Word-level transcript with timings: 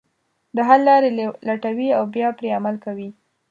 د 0.55 0.57
حل 0.67 0.81
لارې 0.89 1.09
لټوي 1.47 1.89
او 1.97 2.03
بیا 2.13 2.27
پرې 2.37 2.49
عمل 2.57 2.75
کوي. 2.85 3.09